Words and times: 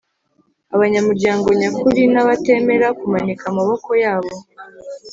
Abanyamuryango 0.75 1.47
nyakuri 1.59 2.01
nabatemera 2.13 2.87
kumanika 2.99 3.43
amaboko 3.51 3.89
yabo 4.03 4.33